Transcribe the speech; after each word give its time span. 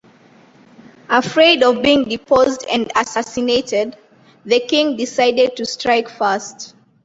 Afraid 1.09 1.61
of 1.61 1.83
being 1.83 2.05
deposed 2.09 2.65
and 2.71 2.91
assassinated, 2.95 3.95
the 4.43 4.59
King 4.59 4.97
decided 4.97 5.55
to 5.57 5.63
strike 5.63 6.09
first. 6.09 6.73